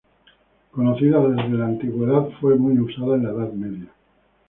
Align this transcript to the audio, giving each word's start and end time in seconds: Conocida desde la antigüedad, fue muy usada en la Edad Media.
Conocida 0.71 1.19
desde 1.19 1.49
la 1.55 1.65
antigüedad, 1.65 2.27
fue 2.39 2.55
muy 2.55 2.79
usada 2.79 3.17
en 3.17 3.23
la 3.23 3.29
Edad 3.29 3.53
Media. 3.53 3.91